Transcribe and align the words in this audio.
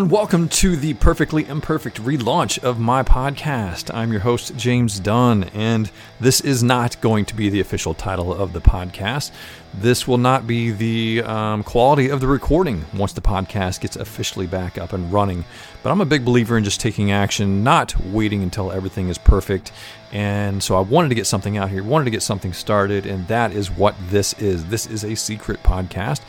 and 0.00 0.10
welcome 0.10 0.48
to 0.48 0.76
the 0.76 0.94
Perfectly 0.94 1.46
Imperfect 1.46 2.00
relaunch 2.00 2.58
of 2.64 2.78
my 2.78 3.02
podcast. 3.02 3.94
I'm 3.94 4.10
your 4.10 4.22
host, 4.22 4.56
James 4.56 4.98
Dunn, 4.98 5.44
and 5.52 5.90
this 6.18 6.40
is 6.40 6.62
not 6.62 6.98
going 7.02 7.26
to 7.26 7.36
be 7.36 7.50
the 7.50 7.60
official 7.60 7.92
title 7.92 8.32
of 8.32 8.54
the 8.54 8.62
podcast. 8.62 9.30
This 9.74 10.06
will 10.06 10.18
not 10.18 10.46
be 10.46 10.72
the 10.72 11.22
um, 11.22 11.62
quality 11.62 12.08
of 12.08 12.20
the 12.20 12.26
recording 12.26 12.84
once 12.92 13.12
the 13.12 13.20
podcast 13.20 13.80
gets 13.80 13.94
officially 13.94 14.46
back 14.46 14.76
up 14.76 14.92
and 14.92 15.12
running. 15.12 15.44
But 15.82 15.90
I'm 15.90 16.00
a 16.00 16.06
big 16.06 16.24
believer 16.24 16.58
in 16.58 16.64
just 16.64 16.80
taking 16.80 17.12
action, 17.12 17.62
not 17.62 17.98
waiting 18.06 18.42
until 18.42 18.72
everything 18.72 19.08
is 19.08 19.16
perfect. 19.16 19.70
And 20.12 20.60
so 20.60 20.76
I 20.76 20.80
wanted 20.80 21.10
to 21.10 21.14
get 21.14 21.26
something 21.26 21.56
out 21.56 21.70
here, 21.70 21.84
wanted 21.84 22.06
to 22.06 22.10
get 22.10 22.22
something 22.22 22.52
started, 22.52 23.06
and 23.06 23.28
that 23.28 23.52
is 23.52 23.70
what 23.70 23.94
this 24.08 24.32
is. 24.40 24.64
This 24.66 24.86
is 24.86 25.04
a 25.04 25.14
secret 25.14 25.62
podcast 25.62 26.20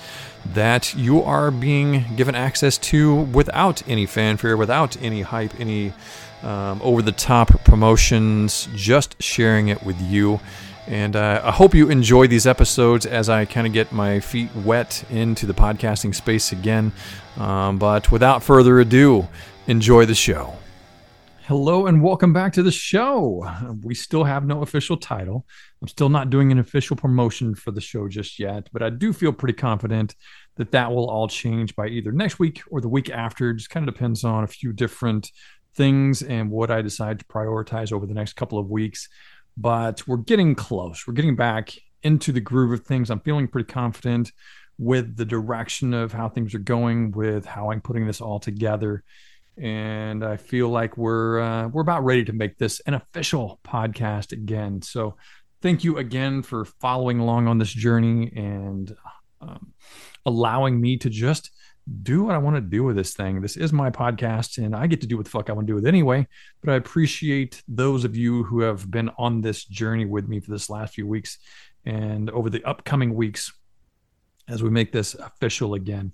that 0.54 0.94
you 0.94 1.24
are 1.24 1.50
being 1.50 2.06
given 2.16 2.36
access 2.36 2.78
to 2.78 3.16
without 3.16 3.88
any 3.88 4.06
fanfare, 4.06 4.56
without 4.56 5.02
any 5.02 5.22
hype, 5.22 5.60
any 5.60 5.94
um, 6.44 6.80
over 6.84 7.02
the 7.02 7.12
top 7.12 7.64
promotions, 7.64 8.68
just 8.76 9.22
sharing 9.22 9.68
it 9.70 9.84
with 9.84 10.00
you. 10.02 10.40
And 10.88 11.16
uh, 11.16 11.42
I 11.44 11.52
hope 11.52 11.74
you 11.74 11.90
enjoy 11.90 12.28
these 12.28 12.48
episodes 12.48 13.06
as 13.06 13.30
I 13.30 13.46
kind 13.46 13.68
of 13.68 13.74
get 13.74 13.92
my 13.92 14.20
feet 14.20 14.54
wet 14.56 15.04
into 15.10 15.46
the 15.46 15.54
podcasting 15.54 16.14
space 16.16 16.52
again. 16.52 16.92
Um, 17.38 17.78
but 17.78 18.12
without 18.12 18.44
further 18.44 18.80
ado, 18.80 19.28
enjoy 19.68 20.06
the 20.06 20.16
show. 20.16 20.56
Hello 21.46 21.88
and 21.88 22.02
welcome 22.02 22.34
back 22.34 22.54
to 22.54 22.64
the 22.64 22.72
show. 22.72 23.46
We 23.82 23.94
still 23.94 24.24
have 24.24 24.46
no 24.46 24.62
official 24.62 24.96
title. 24.96 25.46
I'm 25.82 25.88
still 25.88 26.10
not 26.10 26.30
doing 26.30 26.52
an 26.52 26.60
official 26.60 26.96
promotion 26.96 27.56
for 27.56 27.72
the 27.72 27.82
show 27.82 28.08
just 28.08 28.40
yet, 28.40 28.70
but 28.72 28.82
I 28.82 28.90
do 28.90 29.12
feel 29.12 29.34
pretty 29.34 29.54
confident 29.54 30.16
that 30.56 30.72
that 30.72 30.92
will 30.92 31.10
all 31.10 31.28
change 31.28 31.76
by 31.76 31.88
either 31.88 32.12
next 32.12 32.40
week 32.40 32.62
or 32.72 32.80
the 32.80 32.88
week 32.90 33.10
after. 33.10 33.50
It 33.50 33.58
just 33.58 33.70
kind 33.70 33.88
of 33.88 33.94
depends 33.94 34.24
on 34.24 34.44
a 34.44 34.48
few 34.48 34.72
different 34.72 35.30
things 35.76 36.22
and 36.22 36.50
what 36.50 36.72
I 36.72 36.82
decide 36.82 37.20
to 37.20 37.26
prioritize 37.26 37.92
over 37.92 38.06
the 38.06 38.14
next 38.14 38.34
couple 38.34 38.58
of 38.58 38.70
weeks. 38.70 39.10
But 39.58 40.08
we're 40.08 40.18
getting 40.18 40.56
close. 40.56 41.06
We're 41.06 41.14
getting 41.14 41.36
back 41.36 41.74
into 42.04 42.32
the 42.32 42.42
groove 42.42 42.72
of 42.72 42.86
things. 42.86 43.10
I'm 43.10 43.20
feeling 43.20 43.48
pretty 43.48 43.72
confident 43.72 44.32
with 44.78 45.16
the 45.16 45.26
direction 45.26 45.94
of 45.94 46.12
how 46.12 46.30
things 46.30 46.56
are 46.56 46.60
going, 46.60 47.12
with 47.12 47.46
how 47.46 47.72
I'm 47.72 47.82
putting 47.82 48.08
this 48.08 48.22
all 48.22 48.40
together 48.40 49.04
and 49.58 50.24
I 50.24 50.38
feel 50.38 50.70
like 50.70 50.98
we're 50.98 51.40
uh, 51.40 51.68
we're 51.68 51.82
about 51.82 52.04
ready 52.04 52.24
to 52.26 52.34
make 52.34 52.58
this 52.58 52.80
an 52.82 52.94
official 52.94 53.60
podcast 53.64 54.32
again. 54.32 54.82
So, 54.82 55.18
thank 55.62 55.84
you 55.84 55.98
again 55.98 56.42
for 56.42 56.66
following 56.66 57.20
along 57.20 57.48
on 57.48 57.58
this 57.58 57.72
journey 57.72 58.32
and 58.36 58.96
um, 59.42 59.74
allowing 60.26 60.80
me 60.80 60.98
to 60.98 61.10
just 61.10 61.52
do 62.04 62.24
what 62.24 62.36
I 62.36 62.38
want 62.38 62.56
to 62.56 62.62
do 62.62 62.84
with 62.84 62.96
this 62.96 63.14
thing. 63.14 63.42
This 63.42 63.58
is 63.58 63.74
my 63.74 63.90
podcast, 63.90 64.64
and 64.64 64.76
I 64.76 64.88
get 64.88 65.02
to 65.02 65.08
do 65.08 65.18
what 65.18 65.26
the 65.26 65.32
fuck 65.32 65.50
I 65.50 65.54
want 65.54 65.68
to 65.68 65.72
do 65.72 65.76
with 65.76 65.86
it 65.86 65.90
anyway. 65.90 66.28
But 66.64 66.74
I 66.74 66.76
appreciate 66.76 67.64
those 67.68 68.06
of 68.06 68.16
you 68.16 68.44
who 68.44 68.62
have 68.62 68.90
been 68.90 69.10
on 69.18 69.42
this 69.42 69.66
journey 69.66 70.06
with 70.06 70.28
me 70.28 70.40
for 70.40 70.52
this 70.52 70.70
last 70.70 70.94
few 70.94 71.08
weeks 71.08 71.38
and 71.86 72.30
over 72.30 72.50
the 72.50 72.64
upcoming 72.64 73.16
weeks 73.16 73.52
as 74.48 74.62
we 74.62 74.70
make 74.70 74.92
this 74.92 75.16
official 75.16 75.74
again 75.74 76.14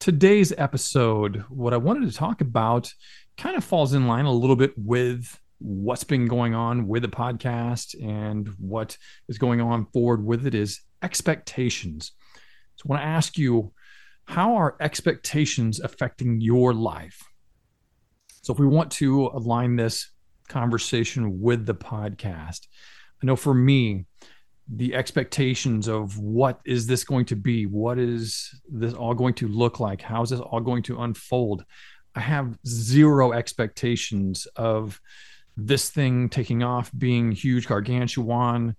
today's 0.00 0.50
episode, 0.56 1.44
what 1.50 1.74
I 1.74 1.76
wanted 1.76 2.10
to 2.10 2.16
talk 2.16 2.40
about 2.40 2.90
kind 3.36 3.54
of 3.54 3.62
falls 3.62 3.92
in 3.92 4.08
line 4.08 4.24
a 4.24 4.32
little 4.32 4.56
bit 4.56 4.72
with 4.76 5.38
what's 5.58 6.04
been 6.04 6.26
going 6.26 6.54
on 6.54 6.88
with 6.88 7.02
the 7.02 7.08
podcast 7.08 7.94
and 8.02 8.48
what 8.58 8.96
is 9.28 9.36
going 9.36 9.60
on 9.60 9.84
forward 9.92 10.24
with 10.24 10.46
it 10.46 10.54
is 10.54 10.80
expectations. 11.02 12.12
So 12.76 12.84
I 12.86 12.88
want 12.88 13.02
to 13.02 13.06
ask 13.06 13.36
you, 13.36 13.72
how 14.30 14.54
are 14.54 14.76
expectations 14.78 15.80
affecting 15.80 16.40
your 16.40 16.72
life? 16.72 17.20
So 18.42 18.52
if 18.52 18.60
we 18.60 18.66
want 18.66 18.92
to 18.92 19.26
align 19.34 19.74
this 19.74 20.12
conversation 20.46 21.40
with 21.40 21.66
the 21.66 21.74
podcast, 21.74 22.68
I 23.20 23.26
know 23.26 23.34
for 23.34 23.52
me, 23.52 24.06
the 24.72 24.94
expectations 24.94 25.88
of 25.88 26.16
what 26.16 26.60
is 26.64 26.86
this 26.86 27.02
going 27.02 27.24
to 27.24 27.34
be? 27.34 27.66
What 27.66 27.98
is 27.98 28.54
this 28.68 28.94
all 28.94 29.14
going 29.14 29.34
to 29.34 29.48
look 29.48 29.80
like? 29.80 30.00
How 30.00 30.22
is 30.22 30.30
this 30.30 30.38
all 30.38 30.60
going 30.60 30.84
to 30.84 31.02
unfold? 31.02 31.64
I 32.14 32.20
have 32.20 32.56
zero 32.64 33.32
expectations 33.32 34.46
of 34.54 35.00
this 35.56 35.90
thing 35.90 36.28
taking 36.28 36.62
off 36.62 36.92
being 36.96 37.32
huge 37.32 37.66
gargantuan 37.66 38.76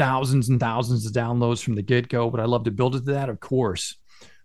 thousands 0.00 0.48
and 0.48 0.58
thousands 0.58 1.06
of 1.06 1.12
downloads 1.12 1.62
from 1.62 1.74
the 1.74 1.82
get-go 1.82 2.30
but 2.30 2.40
i 2.40 2.44
love 2.44 2.64
to 2.64 2.70
build 2.70 2.96
it 2.96 3.04
to 3.04 3.12
that 3.12 3.28
of 3.28 3.38
course 3.38 3.96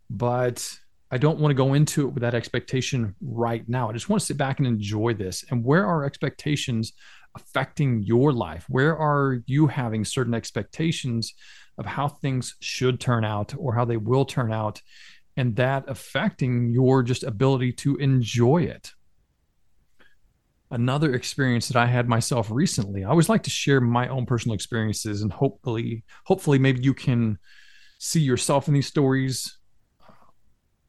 but 0.09 0.77
i 1.11 1.17
don't 1.17 1.39
want 1.39 1.49
to 1.49 1.55
go 1.55 1.73
into 1.73 2.07
it 2.07 2.13
with 2.13 2.21
that 2.21 2.35
expectation 2.35 3.15
right 3.21 3.67
now 3.69 3.89
i 3.89 3.93
just 3.93 4.09
want 4.09 4.19
to 4.19 4.25
sit 4.25 4.37
back 4.37 4.59
and 4.59 4.67
enjoy 4.67 5.13
this 5.13 5.45
and 5.49 5.63
where 5.63 5.85
are 5.85 6.03
expectations 6.03 6.93
affecting 7.35 8.01
your 8.01 8.33
life? 8.33 8.65
Where 8.69 8.97
are 8.97 9.41
you 9.45 9.67
having 9.67 10.05
certain 10.05 10.33
expectations 10.33 11.33
of 11.77 11.85
how 11.85 12.07
things 12.07 12.55
should 12.61 12.99
turn 12.99 13.25
out 13.25 13.53
or 13.57 13.75
how 13.75 13.85
they 13.85 13.97
will 13.97 14.25
turn 14.25 14.51
out? 14.51 14.81
And 15.37 15.55
that 15.57 15.83
affecting 15.87 16.69
your 16.69 17.03
just 17.03 17.23
ability 17.23 17.73
to 17.73 17.97
enjoy 17.97 18.63
it. 18.63 18.91
Another 20.75 21.13
experience 21.13 21.69
that 21.69 21.77
I 21.77 21.85
had 21.85 22.09
myself 22.09 22.51
recently, 22.51 23.05
I 23.05 23.09
always 23.09 23.29
like 23.29 23.43
to 23.43 23.49
share 23.49 23.79
my 23.79 24.09
own 24.09 24.25
personal 24.25 24.55
experiences 24.55 25.21
and 25.21 25.31
hopefully, 25.31 26.03
hopefully, 26.25 26.59
maybe 26.59 26.81
you 26.81 26.93
can 26.93 27.39
see 27.97 28.19
yourself 28.19 28.67
in 28.67 28.73
these 28.73 28.85
stories, 28.85 29.57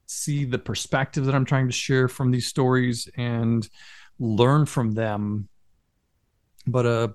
see 0.07 0.45
the 0.45 0.59
perspective 0.59 1.25
that 1.27 1.37
I'm 1.37 1.45
trying 1.45 1.69
to 1.69 1.73
share 1.73 2.09
from 2.09 2.33
these 2.33 2.49
stories, 2.49 3.09
and 3.17 3.69
learn 4.19 4.67
from 4.67 4.91
them 4.91 5.49
but 6.67 6.85
a 6.85 7.15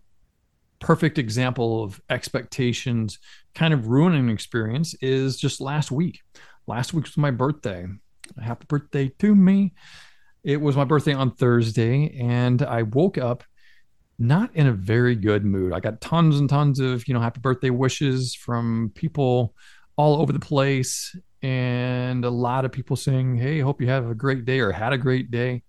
perfect 0.80 1.18
example 1.18 1.84
of 1.84 2.00
expectations 2.10 3.20
kind 3.54 3.74
of 3.74 3.88
ruining 3.88 4.22
an 4.22 4.30
experience 4.30 4.96
is 5.02 5.38
just 5.38 5.60
last 5.60 5.92
week. 5.92 6.22
Last 6.68 6.94
week 6.94 7.04
was 7.04 7.18
my 7.18 7.32
birthday. 7.32 7.86
Happy 8.42 8.66
birthday 8.68 9.10
to 9.20 9.36
me. 9.36 9.74
It 10.44 10.60
was 10.60 10.76
my 10.76 10.86
birthday 10.86 11.14
on 11.14 11.32
Thursday, 11.32 12.18
and 12.20 12.64
I 12.64 12.82
woke 12.82 13.18
up 13.18 13.44
not 14.18 14.56
in 14.56 14.68
a 14.68 14.72
very 14.72 15.16
good 15.16 15.46
mood. 15.46 15.72
I 15.72 15.80
got 15.80 16.02
tons 16.02 16.40
and 16.40 16.50
tons 16.50 16.80
of, 16.80 17.08
you 17.08 17.14
know, 17.14 17.20
happy 17.20 17.40
birthday 17.40 17.70
wishes 17.70 18.34
from 18.34 18.92
people 18.96 19.56
all 19.98 20.20
over 20.20 20.34
the 20.34 20.40
place, 20.40 21.16
and 21.44 22.26
a 22.26 22.30
lot 22.30 22.66
of 22.66 22.72
people 22.72 22.96
saying, 22.96 23.38
Hey, 23.38 23.60
hope 23.60 23.82
you 23.82 23.88
have 23.88 24.10
a 24.10 24.16
great 24.16 24.46
day 24.46 24.60
or 24.60 24.72
had 24.72 24.94
a 24.94 24.98
great 24.98 25.30
day. 25.30 25.64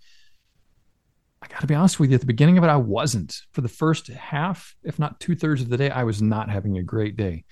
I 1.43 1.49
got 1.49 1.61
to 1.61 1.67
be 1.67 1.75
honest 1.75 2.01
with 2.01 2.11
you, 2.11 2.15
at 2.15 2.21
the 2.21 2.27
beginning 2.27 2.57
of 2.57 2.65
it, 2.65 2.69
I 2.69 2.77
wasn't. 2.77 3.43
For 3.53 3.61
the 3.61 3.69
first 3.69 4.07
half, 4.07 4.75
if 4.85 4.99
not 4.99 5.21
two 5.21 5.35
thirds 5.35 5.61
of 5.61 5.69
the 5.69 5.77
day, 5.77 5.91
I 5.91 6.05
was 6.05 6.23
not 6.23 6.49
having 6.49 6.79
a 6.79 6.83
great 6.83 7.17
day. 7.17 7.45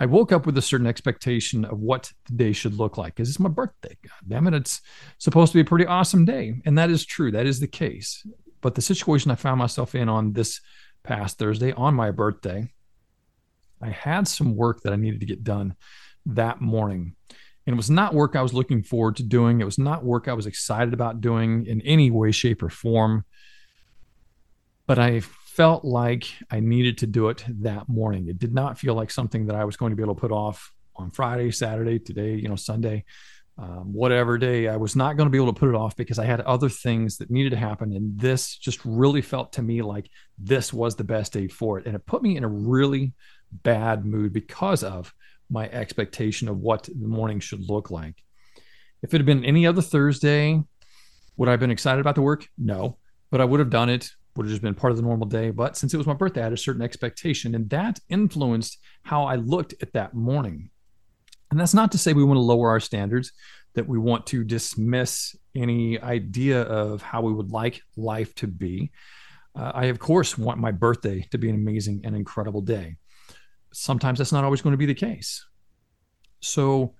I 0.00 0.06
woke 0.06 0.32
up 0.32 0.46
with 0.46 0.56
a 0.56 0.62
certain 0.62 0.86
expectation 0.86 1.66
of 1.66 1.78
what 1.78 2.10
the 2.26 2.34
day 2.34 2.52
should 2.52 2.74
look 2.74 2.96
like 2.96 3.14
because 3.14 3.28
it's 3.28 3.38
my 3.38 3.50
birthday. 3.50 3.96
God 4.02 4.12
damn 4.26 4.46
it, 4.46 4.54
it's 4.54 4.80
supposed 5.18 5.52
to 5.52 5.58
be 5.58 5.60
a 5.60 5.64
pretty 5.64 5.86
awesome 5.86 6.24
day. 6.24 6.54
And 6.64 6.78
that 6.78 6.90
is 6.90 7.04
true. 7.04 7.30
That 7.30 7.46
is 7.46 7.60
the 7.60 7.68
case. 7.68 8.26
But 8.62 8.74
the 8.74 8.82
situation 8.82 9.30
I 9.30 9.34
found 9.34 9.58
myself 9.58 9.94
in 9.94 10.08
on 10.08 10.32
this 10.32 10.60
past 11.04 11.38
Thursday, 11.38 11.72
on 11.72 11.94
my 11.94 12.10
birthday, 12.10 12.72
I 13.82 13.90
had 13.90 14.26
some 14.26 14.56
work 14.56 14.80
that 14.82 14.92
I 14.92 14.96
needed 14.96 15.20
to 15.20 15.26
get 15.26 15.44
done 15.44 15.76
that 16.26 16.62
morning. 16.62 17.14
And 17.66 17.74
it 17.74 17.76
was 17.76 17.90
not 17.90 18.14
work 18.14 18.36
I 18.36 18.42
was 18.42 18.54
looking 18.54 18.82
forward 18.82 19.16
to 19.16 19.22
doing. 19.22 19.60
It 19.60 19.64
was 19.64 19.78
not 19.78 20.02
work 20.02 20.28
I 20.28 20.32
was 20.32 20.46
excited 20.46 20.94
about 20.94 21.20
doing 21.20 21.66
in 21.66 21.82
any 21.82 22.10
way, 22.10 22.32
shape, 22.32 22.62
or 22.62 22.70
form 22.70 23.24
but 24.90 24.98
I 24.98 25.22
felt 25.50 25.84
like 25.84 26.26
I 26.50 26.60
needed 26.60 26.98
to 26.98 27.06
do 27.06 27.28
it 27.28 27.44
that 27.62 27.88
morning. 27.88 28.28
It 28.28 28.38
did 28.38 28.54
not 28.54 28.78
feel 28.78 28.94
like 28.94 29.10
something 29.10 29.46
that 29.46 29.56
I 29.56 29.64
was 29.64 29.76
going 29.76 29.90
to 29.90 29.96
be 29.96 30.02
able 30.02 30.14
to 30.14 30.20
put 30.20 30.32
off 30.32 30.72
on 30.94 31.10
Friday, 31.10 31.50
Saturday, 31.50 31.98
today, 31.98 32.36
you 32.36 32.48
know, 32.48 32.56
Sunday, 32.56 33.04
um, 33.58 33.92
whatever 33.92 34.38
day. 34.38 34.68
I 34.68 34.76
was 34.76 34.94
not 34.94 35.16
going 35.16 35.26
to 35.26 35.30
be 35.30 35.38
able 35.38 35.52
to 35.52 35.58
put 35.58 35.68
it 35.68 35.74
off 35.74 35.96
because 35.96 36.18
I 36.18 36.24
had 36.24 36.40
other 36.42 36.68
things 36.68 37.16
that 37.16 37.30
needed 37.30 37.50
to 37.50 37.56
happen. 37.56 37.92
And 37.92 38.18
this 38.18 38.56
just 38.56 38.80
really 38.84 39.22
felt 39.22 39.52
to 39.54 39.62
me 39.62 39.82
like 39.82 40.08
this 40.38 40.72
was 40.72 40.94
the 40.94 41.04
best 41.04 41.32
day 41.32 41.48
for 41.48 41.78
it. 41.78 41.86
And 41.86 41.96
it 41.96 42.06
put 42.06 42.22
me 42.22 42.36
in 42.36 42.44
a 42.44 42.48
really 42.48 43.12
bad 43.50 44.06
mood 44.06 44.32
because 44.32 44.84
of 44.84 45.12
my 45.50 45.68
expectation 45.70 46.48
of 46.48 46.58
what 46.58 46.84
the 46.84 47.08
morning 47.08 47.40
should 47.40 47.68
look 47.68 47.90
like. 47.90 48.22
If 49.02 49.12
it 49.12 49.18
had 49.18 49.26
been 49.26 49.44
any 49.44 49.66
other 49.66 49.82
Thursday, 49.82 50.62
would 51.36 51.48
I 51.48 51.52
have 51.52 51.60
been 51.60 51.72
excited 51.72 52.00
about 52.00 52.14
the 52.14 52.22
work? 52.22 52.46
No, 52.56 52.98
but 53.30 53.40
I 53.40 53.44
would 53.44 53.60
have 53.60 53.70
done 53.70 53.90
it 53.90 54.10
would 54.36 54.46
have 54.46 54.50
just 54.50 54.62
been 54.62 54.74
part 54.74 54.90
of 54.90 54.96
the 54.96 55.02
normal 55.02 55.26
day. 55.26 55.50
But 55.50 55.76
since 55.76 55.92
it 55.92 55.96
was 55.96 56.06
my 56.06 56.14
birthday, 56.14 56.40
I 56.40 56.44
had 56.44 56.52
a 56.52 56.58
certain 56.58 56.82
expectation, 56.82 57.54
and 57.54 57.68
that 57.70 57.98
influenced 58.08 58.78
how 59.02 59.24
I 59.24 59.36
looked 59.36 59.74
at 59.82 59.92
that 59.92 60.14
morning. 60.14 60.70
And 61.50 61.58
that's 61.58 61.74
not 61.74 61.92
to 61.92 61.98
say 61.98 62.12
we 62.12 62.24
want 62.24 62.36
to 62.36 62.42
lower 62.42 62.68
our 62.68 62.80
standards, 62.80 63.32
that 63.74 63.86
we 63.86 63.98
want 63.98 64.26
to 64.26 64.44
dismiss 64.44 65.34
any 65.54 66.00
idea 66.00 66.62
of 66.62 67.02
how 67.02 67.22
we 67.22 67.32
would 67.32 67.50
like 67.50 67.82
life 67.96 68.34
to 68.36 68.46
be. 68.46 68.90
Uh, 69.56 69.72
I, 69.74 69.84
of 69.86 69.98
course, 69.98 70.38
want 70.38 70.58
my 70.58 70.70
birthday 70.70 71.26
to 71.30 71.38
be 71.38 71.48
an 71.48 71.56
amazing 71.56 72.02
and 72.04 72.14
incredible 72.14 72.60
day. 72.60 72.96
Sometimes 73.72 74.18
that's 74.18 74.32
not 74.32 74.44
always 74.44 74.62
going 74.62 74.72
to 74.72 74.78
be 74.78 74.86
the 74.86 74.94
case. 74.94 75.44
So, 76.40 76.94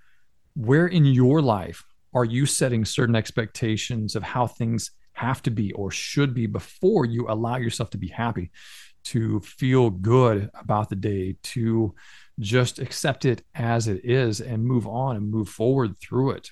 where 0.55 0.87
in 0.87 1.05
your 1.05 1.41
life 1.41 1.85
are 2.13 2.25
you 2.25 2.45
setting 2.45 2.85
certain 2.85 3.15
expectations 3.15 4.17
of 4.17 4.23
how 4.23 4.47
things 4.47 4.91
have 5.21 5.43
to 5.43 5.51
be 5.51 5.71
or 5.73 5.91
should 5.91 6.33
be 6.33 6.47
before 6.47 7.05
you 7.05 7.27
allow 7.29 7.57
yourself 7.57 7.91
to 7.91 7.99
be 7.99 8.09
happy, 8.09 8.51
to 9.05 9.41
feel 9.41 9.91
good 9.91 10.51
about 10.55 10.89
the 10.89 10.97
day, 10.97 11.37
to 11.43 11.95
just 12.39 12.79
accept 12.79 13.27
it 13.27 13.43
as 13.55 13.87
it 13.87 14.01
is 14.03 14.41
and 14.41 14.65
move 14.65 14.87
on 14.87 15.17
and 15.17 15.31
move 15.31 15.49
forward 15.49 15.99
through 15.99 16.31
it? 16.31 16.51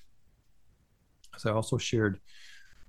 As 1.35 1.47
I 1.47 1.53
also 1.53 1.79
shared 1.79 2.20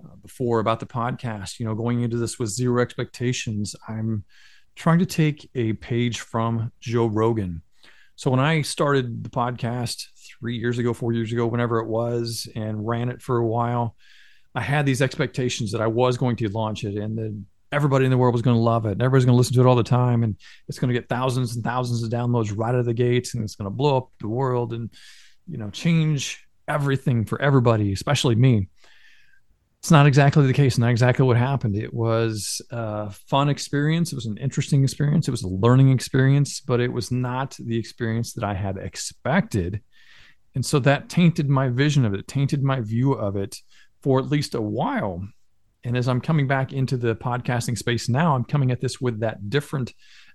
uh, 0.03 0.15
before 0.21 0.59
about 0.59 0.81
the 0.81 0.85
podcast, 0.85 1.59
you 1.59 1.65
know, 1.65 1.75
going 1.75 2.01
into 2.01 2.17
this 2.17 2.37
with 2.37 2.49
zero 2.49 2.81
expectations, 2.81 3.73
I'm 3.87 4.25
trying 4.75 4.99
to 4.99 5.05
take 5.05 5.49
a 5.55 5.73
page 5.73 6.19
from 6.19 6.71
Joe 6.81 7.05
Rogan. 7.05 7.61
So 8.17 8.31
when 8.31 8.41
I 8.41 8.63
started 8.63 9.23
the 9.23 9.29
podcast 9.29 10.07
three 10.39 10.57
years 10.57 10.77
ago, 10.77 10.93
four 10.93 11.13
years 11.13 11.31
ago, 11.31 11.47
whenever 11.47 11.79
it 11.79 11.87
was, 11.87 12.49
and 12.53 12.85
ran 12.85 13.07
it 13.07 13.21
for 13.21 13.37
a 13.37 13.47
while, 13.47 13.95
I 14.55 14.61
had 14.61 14.85
these 14.85 15.01
expectations 15.01 15.71
that 15.71 15.81
I 15.81 15.87
was 15.87 16.17
going 16.17 16.35
to 16.37 16.49
launch 16.49 16.83
it 16.83 16.95
and 16.95 17.17
that 17.17 17.43
everybody 17.71 18.05
in 18.05 18.11
the 18.11 18.17
world 18.17 18.33
was 18.33 18.41
going 18.41 18.55
to 18.55 18.61
love 18.61 18.85
it. 18.85 18.93
And 18.93 19.01
everybody's 19.01 19.25
going 19.25 19.35
to 19.35 19.37
listen 19.37 19.53
to 19.55 19.61
it 19.61 19.65
all 19.67 19.75
the 19.75 19.83
time 19.83 20.23
and 20.23 20.35
it's 20.67 20.79
going 20.79 20.93
to 20.93 20.99
get 20.99 21.09
thousands 21.09 21.55
and 21.55 21.63
thousands 21.63 22.03
of 22.03 22.09
downloads 22.09 22.53
right 22.55 22.69
out 22.69 22.79
of 22.79 22.85
the 22.85 22.93
gates 22.93 23.35
and 23.35 23.43
it's 23.43 23.55
going 23.55 23.65
to 23.65 23.75
blow 23.75 23.97
up 23.97 24.09
the 24.19 24.27
world 24.27 24.73
and 24.73 24.89
you 25.47 25.57
know 25.57 25.69
change 25.69 26.45
everything 26.67 27.25
for 27.25 27.41
everybody 27.41 27.93
especially 27.93 28.35
me. 28.35 28.67
It's 29.79 29.91
not 29.91 30.07
exactly 30.07 30.45
the 30.45 30.53
case 30.53 30.77
not 30.77 30.89
exactly 30.89 31.25
what 31.25 31.37
happened. 31.37 31.75
It 31.75 31.93
was 31.93 32.61
a 32.71 33.11
fun 33.11 33.49
experience. 33.49 34.11
It 34.11 34.15
was 34.15 34.25
an 34.25 34.37
interesting 34.37 34.83
experience. 34.83 35.27
It 35.27 35.31
was 35.31 35.43
a 35.43 35.47
learning 35.47 35.91
experience 35.91 36.59
but 36.59 36.79
it 36.79 36.91
was 36.91 37.11
not 37.11 37.55
the 37.59 37.77
experience 37.77 38.33
that 38.33 38.43
i 38.43 38.53
had 38.53 38.77
expected. 38.77 39.81
And 40.55 40.65
so 40.65 40.79
that 40.79 41.09
tainted 41.09 41.47
my 41.47 41.69
vision 41.69 42.03
of 42.03 42.13
it 42.15 42.27
tainted 42.27 42.63
my 42.63 42.81
view 42.81 43.13
of 43.13 43.35
it 43.35 43.55
for 44.01 44.19
at 44.19 44.29
least 44.29 44.55
a 44.55 44.61
while. 44.61 45.27
And 45.83 45.95
as 45.97 46.07
I'm 46.07 46.21
coming 46.21 46.47
back 46.47 46.73
into 46.73 46.97
the 46.97 47.15
podcasting 47.15 47.77
space 47.77 48.09
now, 48.09 48.35
I'm 48.35 48.43
coming 48.43 48.71
at 48.71 48.81
this 48.81 48.99
with 48.99 49.21
that 49.21 49.49
different 49.49 49.93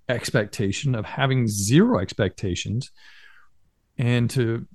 expectation 0.09 0.95
of 0.95 1.05
having 1.05 1.47
zero 1.49 1.99
expectations 1.99 2.91
and 3.99 4.29
to 4.31 4.67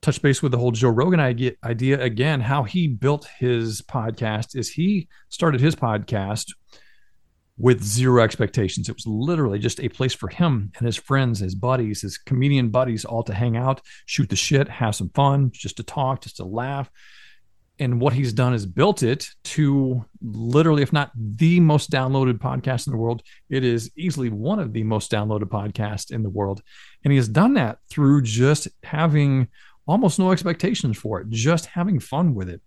touch 0.00 0.22
base 0.22 0.42
with 0.42 0.52
the 0.52 0.58
whole 0.58 0.70
Joe 0.70 0.90
Rogan 0.90 1.20
idea, 1.20 1.54
again, 1.62 2.40
how 2.40 2.62
he 2.62 2.88
built 2.88 3.28
his 3.38 3.82
podcast 3.82 4.56
is 4.56 4.70
he 4.70 5.08
started 5.28 5.60
his 5.60 5.74
podcast 5.74 6.54
with 7.56 7.82
zero 7.82 8.22
expectations. 8.22 8.88
It 8.88 8.94
was 8.94 9.06
literally 9.06 9.58
just 9.58 9.80
a 9.80 9.88
place 9.88 10.14
for 10.14 10.28
him 10.28 10.70
and 10.78 10.86
his 10.86 10.96
friends, 10.96 11.40
his 11.40 11.54
buddies, 11.54 12.02
his 12.02 12.16
comedian 12.16 12.70
buddies 12.70 13.04
all 13.04 13.24
to 13.24 13.34
hang 13.34 13.56
out, 13.56 13.80
shoot 14.06 14.28
the 14.28 14.36
shit, 14.36 14.68
have 14.68 14.94
some 14.94 15.10
fun, 15.10 15.50
just 15.52 15.76
to 15.78 15.82
talk, 15.82 16.22
just 16.22 16.36
to 16.36 16.44
laugh 16.44 16.88
and 17.78 18.00
what 18.00 18.12
he's 18.12 18.32
done 18.32 18.54
is 18.54 18.66
built 18.66 19.02
it 19.02 19.28
to 19.44 20.04
literally, 20.20 20.82
if 20.82 20.92
not 20.92 21.12
the 21.14 21.60
most 21.60 21.90
downloaded 21.90 22.38
podcast 22.38 22.86
in 22.86 22.92
the 22.92 22.98
world, 22.98 23.22
it 23.48 23.64
is 23.64 23.90
easily 23.96 24.30
one 24.30 24.58
of 24.58 24.72
the 24.72 24.82
most 24.82 25.10
downloaded 25.10 25.44
podcasts 25.44 26.10
in 26.10 26.22
the 26.22 26.30
world. 26.30 26.62
And 27.04 27.12
he 27.12 27.16
has 27.16 27.28
done 27.28 27.54
that 27.54 27.78
through 27.90 28.22
just 28.22 28.68
having 28.82 29.48
almost 29.86 30.18
no 30.18 30.32
expectations 30.32 30.98
for 30.98 31.20
it, 31.20 31.30
just 31.30 31.66
having 31.66 32.00
fun 32.00 32.34
with 32.34 32.48
it. 32.48 32.60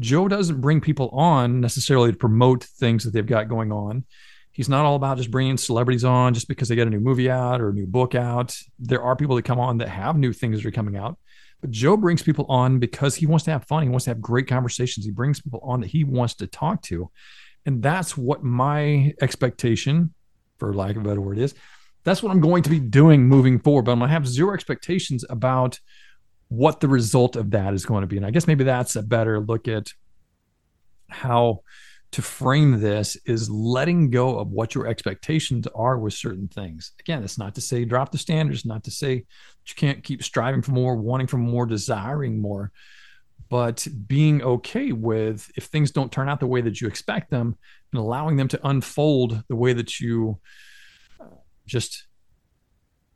Joe 0.00 0.28
doesn't 0.28 0.60
bring 0.60 0.80
people 0.80 1.08
on 1.10 1.60
necessarily 1.60 2.12
to 2.12 2.18
promote 2.18 2.64
things 2.64 3.04
that 3.04 3.12
they've 3.12 3.26
got 3.26 3.48
going 3.48 3.72
on. 3.72 4.04
He's 4.52 4.68
not 4.68 4.84
all 4.84 4.96
about 4.96 5.18
just 5.18 5.30
bringing 5.30 5.56
celebrities 5.56 6.04
on 6.04 6.34
just 6.34 6.48
because 6.48 6.68
they 6.68 6.74
get 6.74 6.86
a 6.86 6.90
new 6.90 7.00
movie 7.00 7.30
out 7.30 7.60
or 7.60 7.70
a 7.70 7.72
new 7.72 7.86
book 7.86 8.14
out. 8.14 8.56
There 8.78 9.02
are 9.02 9.16
people 9.16 9.36
that 9.36 9.44
come 9.44 9.60
on 9.60 9.78
that 9.78 9.88
have 9.88 10.16
new 10.16 10.32
things 10.32 10.56
that 10.56 10.66
are 10.66 10.72
coming 10.72 10.96
out 10.96 11.16
but 11.60 11.70
Joe 11.70 11.96
brings 11.96 12.22
people 12.22 12.46
on 12.48 12.78
because 12.78 13.16
he 13.16 13.26
wants 13.26 13.44
to 13.46 13.50
have 13.50 13.64
fun. 13.64 13.82
He 13.82 13.88
wants 13.88 14.04
to 14.04 14.10
have 14.10 14.20
great 14.20 14.46
conversations. 14.46 15.04
He 15.04 15.12
brings 15.12 15.40
people 15.40 15.60
on 15.62 15.80
that 15.80 15.88
he 15.88 16.04
wants 16.04 16.34
to 16.36 16.46
talk 16.46 16.82
to. 16.82 17.10
And 17.66 17.82
that's 17.82 18.16
what 18.16 18.44
my 18.44 19.12
expectation, 19.20 20.14
for 20.58 20.72
lack 20.72 20.96
of 20.96 21.04
a 21.04 21.08
better 21.08 21.20
word, 21.20 21.38
is. 21.38 21.54
That's 22.04 22.22
what 22.22 22.30
I'm 22.30 22.40
going 22.40 22.62
to 22.62 22.70
be 22.70 22.78
doing 22.78 23.26
moving 23.26 23.58
forward. 23.58 23.86
But 23.86 23.92
I'm 23.92 23.98
going 23.98 24.08
to 24.08 24.12
have 24.12 24.26
zero 24.26 24.54
expectations 24.54 25.24
about 25.28 25.78
what 26.48 26.80
the 26.80 26.88
result 26.88 27.36
of 27.36 27.50
that 27.50 27.74
is 27.74 27.84
going 27.84 28.02
to 28.02 28.06
be. 28.06 28.16
And 28.16 28.24
I 28.24 28.30
guess 28.30 28.46
maybe 28.46 28.64
that's 28.64 28.96
a 28.96 29.02
better 29.02 29.40
look 29.40 29.68
at 29.68 29.88
how 31.10 31.60
to 32.12 32.22
frame 32.22 32.80
this 32.80 33.16
is 33.26 33.50
letting 33.50 34.10
go 34.10 34.38
of 34.38 34.48
what 34.48 34.74
your 34.74 34.86
expectations 34.86 35.66
are 35.74 35.98
with 35.98 36.14
certain 36.14 36.48
things. 36.48 36.92
Again, 37.00 37.22
it's 37.22 37.38
not 37.38 37.54
to 37.56 37.60
say 37.60 37.84
drop 37.84 38.12
the 38.12 38.18
standards, 38.18 38.64
not 38.64 38.84
to 38.84 38.90
say 38.90 39.12
you 39.14 39.74
can't 39.76 40.02
keep 40.02 40.22
striving 40.22 40.62
for 40.62 40.72
more, 40.72 40.96
wanting 40.96 41.26
for 41.26 41.36
more, 41.36 41.66
desiring 41.66 42.40
more, 42.40 42.72
but 43.50 43.86
being 44.06 44.42
okay 44.42 44.92
with 44.92 45.50
if 45.56 45.64
things 45.64 45.90
don't 45.90 46.12
turn 46.12 46.28
out 46.28 46.40
the 46.40 46.46
way 46.46 46.60
that 46.62 46.80
you 46.80 46.88
expect 46.88 47.30
them 47.30 47.56
and 47.92 48.00
allowing 48.00 48.36
them 48.36 48.48
to 48.48 48.66
unfold 48.66 49.42
the 49.48 49.56
way 49.56 49.74
that 49.74 50.00
you 50.00 50.38
uh, 51.20 51.24
just 51.66 52.06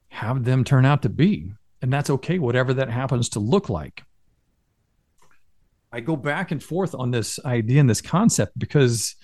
have 0.08 0.44
them 0.44 0.64
turn 0.64 0.84
out 0.84 1.02
to 1.02 1.08
be. 1.08 1.52
And 1.80 1.92
that's 1.92 2.10
okay, 2.10 2.38
whatever 2.38 2.74
that 2.74 2.90
happens 2.90 3.30
to 3.30 3.40
look 3.40 3.68
like. 3.68 4.04
I 5.92 6.00
go 6.00 6.16
back 6.16 6.50
and 6.50 6.62
forth 6.62 6.94
on 6.94 7.10
this 7.10 7.38
idea 7.44 7.80
and 7.80 7.90
this 7.90 8.00
concept 8.00 8.58
because 8.58 9.14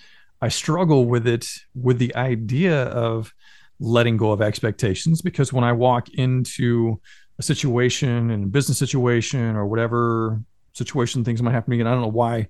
I 0.41 0.49
struggle 0.49 1.05
with 1.05 1.27
it 1.27 1.47
with 1.73 1.97
the 1.97 2.15
idea 2.15 2.83
of 2.83 3.33
letting 3.79 4.17
go 4.17 4.31
of 4.31 4.41
expectations 4.41 5.21
because 5.21 5.51
when 5.51 5.63
I 5.63 5.71
walk 5.71 6.09
into 6.09 7.01
a 7.39 7.43
situation 7.43 8.29
and 8.29 8.43
a 8.43 8.47
business 8.47 8.77
situation 8.77 9.55
or 9.55 9.65
whatever 9.65 10.41
situation 10.73 11.23
things 11.23 11.41
might 11.41 11.51
happen 11.53 11.71
to 11.71 11.77
me, 11.77 11.79
and 11.79 11.89
I 11.89 11.93
don't 11.93 12.01
know 12.01 12.07
why. 12.07 12.49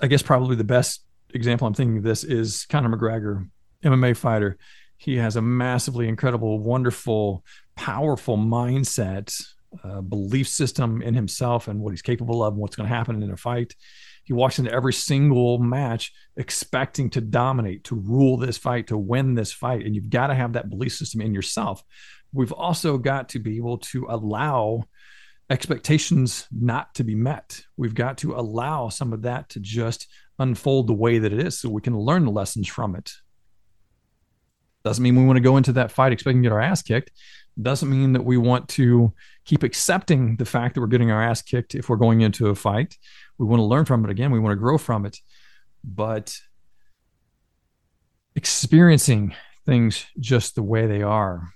I 0.00 0.06
guess 0.06 0.22
probably 0.22 0.56
the 0.56 0.64
best 0.64 1.04
example 1.32 1.66
I'm 1.66 1.74
thinking 1.74 1.98
of 1.98 2.02
this 2.02 2.24
is 2.24 2.66
Conor 2.66 2.96
McGregor, 2.96 3.48
MMA 3.84 4.16
fighter. 4.16 4.58
He 4.96 5.16
has 5.16 5.36
a 5.36 5.42
massively 5.42 6.08
incredible, 6.08 6.58
wonderful, 6.58 7.44
powerful 7.76 8.36
mindset 8.36 9.34
uh, 9.82 10.00
belief 10.00 10.48
system 10.48 11.02
in 11.02 11.14
himself 11.14 11.68
and 11.68 11.80
what 11.80 11.90
he's 11.90 12.02
capable 12.02 12.44
of 12.44 12.54
and 12.54 12.60
what's 12.60 12.76
going 12.76 12.88
to 12.88 12.94
happen 12.94 13.22
in 13.22 13.30
a 13.30 13.36
fight. 13.36 13.74
He 14.24 14.32
walks 14.32 14.58
into 14.58 14.72
every 14.72 14.92
single 14.92 15.58
match 15.58 16.12
expecting 16.36 17.10
to 17.10 17.20
dominate, 17.20 17.84
to 17.84 17.94
rule 17.94 18.36
this 18.36 18.56
fight, 18.56 18.86
to 18.86 18.96
win 18.96 19.34
this 19.34 19.52
fight. 19.52 19.84
And 19.84 19.94
you've 19.94 20.10
got 20.10 20.28
to 20.28 20.34
have 20.34 20.54
that 20.54 20.70
belief 20.70 20.92
system 20.92 21.20
in 21.20 21.34
yourself. 21.34 21.82
We've 22.32 22.52
also 22.52 22.98
got 22.98 23.30
to 23.30 23.38
be 23.38 23.58
able 23.58 23.78
to 23.78 24.06
allow 24.08 24.84
expectations 25.50 26.46
not 26.50 26.94
to 26.94 27.04
be 27.04 27.14
met. 27.14 27.60
We've 27.76 27.94
got 27.94 28.18
to 28.18 28.34
allow 28.34 28.88
some 28.88 29.12
of 29.12 29.22
that 29.22 29.50
to 29.50 29.60
just 29.60 30.08
unfold 30.38 30.86
the 30.86 30.94
way 30.94 31.18
that 31.18 31.32
it 31.32 31.46
is 31.46 31.58
so 31.58 31.68
we 31.68 31.82
can 31.82 31.98
learn 31.98 32.24
the 32.24 32.30
lessons 32.30 32.66
from 32.66 32.96
it. 32.96 33.12
Doesn't 34.84 35.02
mean 35.02 35.16
we 35.16 35.24
want 35.24 35.36
to 35.36 35.42
go 35.42 35.56
into 35.56 35.72
that 35.74 35.92
fight 35.92 36.12
expecting 36.12 36.42
to 36.42 36.48
get 36.48 36.52
our 36.52 36.60
ass 36.60 36.82
kicked 36.82 37.10
doesn't 37.60 37.90
mean 37.90 38.12
that 38.12 38.24
we 38.24 38.36
want 38.36 38.68
to 38.70 39.12
keep 39.44 39.62
accepting 39.62 40.36
the 40.36 40.44
fact 40.44 40.74
that 40.74 40.80
we're 40.80 40.86
getting 40.86 41.10
our 41.10 41.22
ass 41.22 41.42
kicked 41.42 41.74
if 41.74 41.88
we're 41.88 41.96
going 41.96 42.20
into 42.20 42.48
a 42.48 42.54
fight. 42.54 42.96
We 43.38 43.46
want 43.46 43.60
to 43.60 43.64
learn 43.64 43.84
from 43.84 44.04
it 44.04 44.10
again. 44.10 44.30
We 44.30 44.40
want 44.40 44.52
to 44.52 44.56
grow 44.56 44.78
from 44.78 45.06
it. 45.06 45.18
But 45.84 46.36
experiencing 48.34 49.34
things 49.66 50.06
just 50.18 50.54
the 50.54 50.62
way 50.62 50.86
they 50.86 51.02
are. 51.02 51.50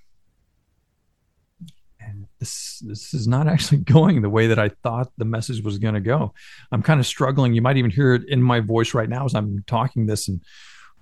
And 2.00 2.26
this 2.38 2.83
this 2.87 3.12
is 3.12 3.26
not 3.26 3.49
actually 3.49 3.78
going 3.85 4.23
the 4.23 4.31
way 4.31 4.47
that 4.47 4.59
I 4.59 4.71
thought 4.83 5.11
the 5.19 5.25
message 5.25 5.62
was 5.62 5.78
going 5.78 5.95
to 5.95 6.00
go. 6.00 6.33
I'm 6.71 6.83
kind 6.83 7.00
of 7.00 7.07
struggling. 7.07 7.55
You 7.55 7.62
might 7.62 7.76
even 7.76 7.90
hear 7.90 8.14
it 8.14 8.28
in 8.28 8.43
my 8.43 8.61
voice 8.61 8.95
right 8.95 9.09
now 9.09 9.25
as 9.25 9.35
I'm 9.35 9.64
talking 9.67 10.07
this 10.07 10.28
and 10.28 10.40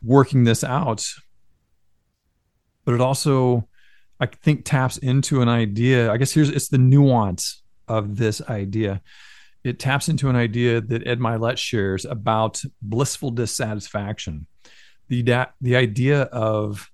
working 0.02 0.44
this 0.44 0.64
out. 0.64 1.06
But 2.84 2.94
it 2.94 3.00
also 3.00 3.68
I 4.18 4.26
think 4.26 4.64
taps 4.64 4.98
into 4.98 5.42
an 5.42 5.48
idea. 5.48 6.10
I 6.10 6.16
guess 6.16 6.32
here's 6.32 6.48
it's 6.48 6.68
the 6.68 6.78
nuance 6.78 7.62
of 7.88 8.16
this 8.16 8.40
idea. 8.42 9.02
It 9.64 9.78
taps 9.78 10.08
into 10.08 10.28
an 10.28 10.36
idea 10.36 10.80
that 10.80 11.06
Ed 11.06 11.18
Mylett 11.18 11.58
shares 11.58 12.04
about 12.04 12.62
blissful 12.80 13.30
dissatisfaction. 13.30 14.46
The 15.08 15.46
the 15.60 15.76
idea 15.76 16.22
of 16.22 16.90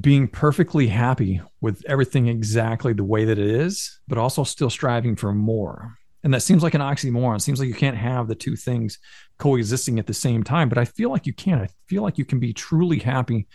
being 0.00 0.26
perfectly 0.26 0.88
happy 0.88 1.40
with 1.60 1.84
everything 1.86 2.26
exactly 2.28 2.92
the 2.92 3.04
way 3.04 3.24
that 3.24 3.38
it 3.38 3.46
is, 3.46 4.00
but 4.08 4.18
also 4.18 4.42
still 4.42 4.70
striving 4.70 5.14
for 5.16 5.32
more. 5.32 5.96
And 6.24 6.32
that 6.32 6.40
seems 6.40 6.62
like 6.62 6.74
an 6.74 6.80
oxymoron. 6.80 7.36
It 7.36 7.42
seems 7.42 7.60
like 7.60 7.68
you 7.68 7.74
can't 7.74 7.96
have 7.96 8.26
the 8.26 8.34
two 8.34 8.56
things 8.56 8.98
coexisting 9.38 9.98
at 9.98 10.06
the 10.06 10.14
same 10.14 10.42
time, 10.42 10.68
but 10.68 10.78
I 10.78 10.84
feel 10.86 11.10
like 11.10 11.26
you 11.26 11.34
can. 11.34 11.60
I 11.60 11.68
feel 11.86 12.02
like 12.02 12.18
you 12.18 12.24
can 12.24 12.40
be 12.40 12.52
truly 12.52 12.98
happy 12.98 13.46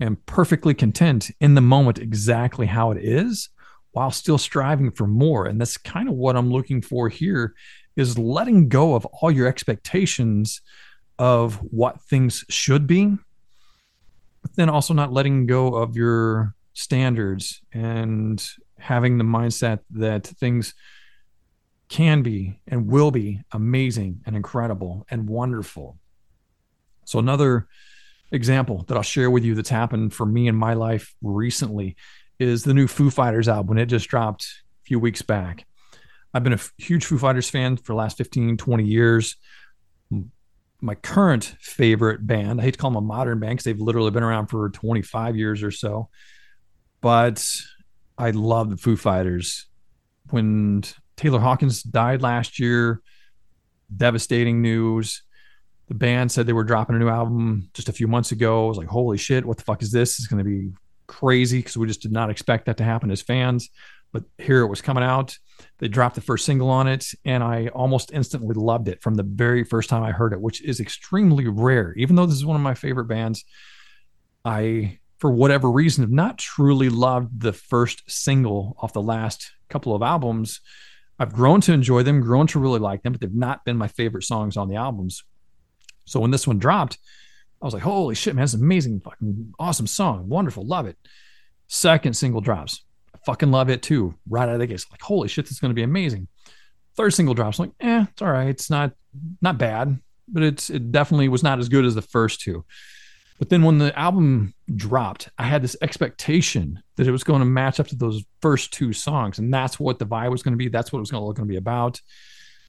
and 0.00 0.24
perfectly 0.26 0.74
content 0.74 1.30
in 1.40 1.54
the 1.54 1.60
moment 1.60 1.98
exactly 1.98 2.66
how 2.66 2.90
it 2.90 2.98
is 3.02 3.48
while 3.92 4.10
still 4.10 4.38
striving 4.38 4.90
for 4.90 5.06
more 5.06 5.46
and 5.46 5.60
that's 5.60 5.76
kind 5.76 6.08
of 6.08 6.14
what 6.14 6.36
i'm 6.36 6.50
looking 6.50 6.80
for 6.80 7.08
here 7.08 7.54
is 7.96 8.18
letting 8.18 8.68
go 8.68 8.94
of 8.94 9.04
all 9.06 9.30
your 9.30 9.46
expectations 9.46 10.60
of 11.18 11.56
what 11.56 12.00
things 12.02 12.44
should 12.48 12.86
be 12.86 13.16
but 14.42 14.54
then 14.56 14.68
also 14.68 14.94
not 14.94 15.12
letting 15.12 15.46
go 15.46 15.74
of 15.74 15.96
your 15.96 16.54
standards 16.72 17.60
and 17.72 18.48
having 18.78 19.18
the 19.18 19.24
mindset 19.24 19.80
that 19.90 20.26
things 20.26 20.74
can 21.88 22.22
be 22.22 22.60
and 22.66 22.86
will 22.86 23.10
be 23.10 23.42
amazing 23.52 24.20
and 24.24 24.36
incredible 24.36 25.04
and 25.10 25.28
wonderful. 25.28 25.98
So, 27.04 27.18
another 27.18 27.66
example 28.32 28.84
that 28.88 28.96
I'll 28.96 29.02
share 29.02 29.30
with 29.30 29.44
you 29.44 29.54
that's 29.54 29.68
happened 29.68 30.12
for 30.14 30.26
me 30.26 30.48
in 30.48 30.54
my 30.54 30.74
life 30.74 31.14
recently 31.22 31.96
is 32.38 32.64
the 32.64 32.74
new 32.74 32.86
Foo 32.86 33.10
Fighters 33.10 33.48
album. 33.48 33.68
when 33.68 33.78
It 33.78 33.86
just 33.86 34.08
dropped 34.08 34.42
a 34.42 34.86
few 34.86 34.98
weeks 34.98 35.22
back. 35.22 35.66
I've 36.32 36.44
been 36.44 36.52
a 36.52 36.60
huge 36.78 37.04
Foo 37.04 37.18
Fighters 37.18 37.50
fan 37.50 37.76
for 37.76 37.92
the 37.92 37.96
last 37.96 38.16
15, 38.16 38.56
20 38.56 38.84
years. 38.84 39.36
My 40.80 40.94
current 40.94 41.44
favorite 41.60 42.26
band, 42.26 42.60
I 42.60 42.64
hate 42.64 42.72
to 42.72 42.78
call 42.78 42.90
them 42.90 43.04
a 43.04 43.06
modern 43.06 43.40
band 43.40 43.52
because 43.52 43.64
they've 43.64 43.80
literally 43.80 44.10
been 44.10 44.22
around 44.22 44.46
for 44.46 44.70
25 44.70 45.36
years 45.36 45.62
or 45.62 45.70
so, 45.70 46.08
but 47.00 47.44
I 48.16 48.30
love 48.30 48.70
the 48.70 48.76
Foo 48.76 48.96
Fighters. 48.96 49.66
When 50.30 50.84
Taylor 51.16 51.40
Hawkins 51.40 51.82
died 51.82 52.22
last 52.22 52.58
year, 52.58 53.02
devastating 53.94 54.62
news. 54.62 55.22
The 55.90 55.96
band 55.96 56.30
said 56.30 56.46
they 56.46 56.52
were 56.52 56.62
dropping 56.62 56.94
a 56.94 57.00
new 57.00 57.08
album 57.08 57.68
just 57.74 57.88
a 57.88 57.92
few 57.92 58.06
months 58.06 58.30
ago. 58.30 58.64
I 58.64 58.68
was 58.68 58.78
like, 58.78 58.86
holy 58.86 59.18
shit, 59.18 59.44
what 59.44 59.56
the 59.56 59.64
fuck 59.64 59.82
is 59.82 59.90
this? 59.90 60.20
It's 60.20 60.28
going 60.28 60.38
to 60.38 60.48
be 60.48 60.70
crazy 61.08 61.58
because 61.58 61.76
we 61.76 61.88
just 61.88 62.00
did 62.00 62.12
not 62.12 62.30
expect 62.30 62.66
that 62.66 62.76
to 62.76 62.84
happen 62.84 63.10
as 63.10 63.20
fans. 63.20 63.68
But 64.12 64.22
here 64.38 64.60
it 64.60 64.68
was 64.68 64.80
coming 64.80 65.02
out. 65.02 65.36
They 65.78 65.88
dropped 65.88 66.14
the 66.14 66.20
first 66.20 66.46
single 66.46 66.70
on 66.70 66.86
it, 66.86 67.06
and 67.24 67.42
I 67.42 67.68
almost 67.68 68.12
instantly 68.12 68.54
loved 68.54 68.86
it 68.86 69.02
from 69.02 69.16
the 69.16 69.24
very 69.24 69.64
first 69.64 69.90
time 69.90 70.04
I 70.04 70.12
heard 70.12 70.32
it, 70.32 70.40
which 70.40 70.62
is 70.62 70.78
extremely 70.78 71.48
rare. 71.48 71.92
Even 71.96 72.14
though 72.14 72.26
this 72.26 72.36
is 72.36 72.46
one 72.46 72.56
of 72.56 72.62
my 72.62 72.74
favorite 72.74 73.06
bands, 73.06 73.44
I, 74.44 75.00
for 75.18 75.32
whatever 75.32 75.68
reason, 75.72 76.04
have 76.04 76.12
not 76.12 76.38
truly 76.38 76.88
loved 76.88 77.40
the 77.40 77.52
first 77.52 78.08
single 78.08 78.76
off 78.78 78.92
the 78.92 79.02
last 79.02 79.50
couple 79.68 79.96
of 79.96 80.02
albums. 80.02 80.60
I've 81.18 81.32
grown 81.32 81.60
to 81.62 81.72
enjoy 81.72 82.04
them, 82.04 82.20
grown 82.20 82.46
to 82.46 82.60
really 82.60 82.78
like 82.78 83.02
them, 83.02 83.12
but 83.12 83.20
they've 83.20 83.34
not 83.34 83.64
been 83.64 83.76
my 83.76 83.88
favorite 83.88 84.22
songs 84.22 84.56
on 84.56 84.68
the 84.68 84.76
albums. 84.76 85.24
So 86.04 86.20
when 86.20 86.30
this 86.30 86.46
one 86.46 86.58
dropped, 86.58 86.98
I 87.62 87.64
was 87.64 87.74
like, 87.74 87.82
holy 87.82 88.14
shit, 88.14 88.34
man, 88.34 88.44
it's 88.44 88.54
amazing, 88.54 89.00
fucking 89.00 89.54
awesome 89.58 89.86
song. 89.86 90.28
Wonderful. 90.28 90.66
Love 90.66 90.86
it. 90.86 90.96
Second 91.68 92.14
single 92.14 92.40
drops. 92.40 92.84
I 93.14 93.18
fucking 93.26 93.50
love 93.50 93.68
it 93.68 93.82
too. 93.82 94.14
Right 94.28 94.48
out 94.48 94.54
of 94.54 94.60
the 94.60 94.66
gate. 94.66 94.84
Like, 94.90 95.02
holy 95.02 95.28
shit, 95.28 95.44
this 95.44 95.52
is 95.52 95.60
going 95.60 95.70
to 95.70 95.74
be 95.74 95.82
amazing. 95.82 96.26
Third 96.96 97.14
single 97.14 97.34
drops. 97.34 97.58
I'm 97.58 97.66
like, 97.66 97.74
eh, 97.80 98.06
it's 98.10 98.22
all 98.22 98.32
right. 98.32 98.48
It's 98.48 98.70
not 98.70 98.92
not 99.42 99.58
bad, 99.58 100.00
but 100.26 100.42
it's 100.42 100.70
it 100.70 100.90
definitely 100.90 101.28
was 101.28 101.42
not 101.42 101.58
as 101.58 101.68
good 101.68 101.84
as 101.84 101.94
the 101.94 102.02
first 102.02 102.40
two. 102.40 102.64
But 103.38 103.48
then 103.48 103.62
when 103.62 103.78
the 103.78 103.98
album 103.98 104.54
dropped, 104.76 105.30
I 105.38 105.44
had 105.44 105.62
this 105.62 105.74
expectation 105.80 106.82
that 106.96 107.06
it 107.06 107.10
was 107.10 107.24
going 107.24 107.38
to 107.40 107.46
match 107.46 107.80
up 107.80 107.86
to 107.88 107.96
those 107.96 108.22
first 108.42 108.70
two 108.70 108.92
songs. 108.92 109.38
And 109.38 109.52
that's 109.52 109.80
what 109.80 109.98
the 109.98 110.04
vibe 110.04 110.30
was 110.30 110.42
going 110.42 110.52
to 110.52 110.58
be. 110.58 110.68
That's 110.68 110.92
what 110.92 110.98
it 110.98 111.00
was 111.00 111.10
going 111.10 111.34
to 111.34 111.44
be 111.44 111.56
about. 111.56 112.00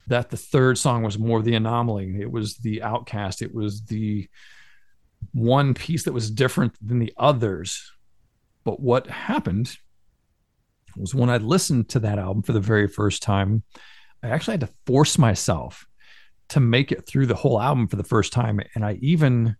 That 0.07 0.29
the 0.29 0.37
third 0.37 0.77
song 0.77 1.03
was 1.03 1.19
more 1.19 1.41
the 1.41 1.55
anomaly. 1.55 2.19
It 2.19 2.31
was 2.31 2.57
the 2.57 2.81
outcast. 2.81 3.41
It 3.41 3.53
was 3.53 3.83
the 3.83 4.27
one 5.33 5.73
piece 5.73 6.03
that 6.03 6.13
was 6.13 6.31
different 6.31 6.75
than 6.85 6.99
the 6.99 7.13
others. 7.17 7.91
But 8.63 8.79
what 8.79 9.07
happened 9.07 9.75
was 10.95 11.15
when 11.15 11.29
I 11.29 11.37
listened 11.37 11.89
to 11.89 11.99
that 11.99 12.19
album 12.19 12.43
for 12.43 12.53
the 12.53 12.59
very 12.59 12.87
first 12.87 13.23
time, 13.23 13.63
I 14.23 14.29
actually 14.29 14.53
had 14.53 14.61
to 14.61 14.73
force 14.85 15.17
myself 15.17 15.85
to 16.49 16.59
make 16.59 16.91
it 16.91 17.07
through 17.07 17.27
the 17.27 17.35
whole 17.35 17.61
album 17.61 17.87
for 17.87 17.95
the 17.95 18.03
first 18.03 18.33
time. 18.33 18.59
And 18.75 18.85
I 18.85 18.93
even 19.01 19.55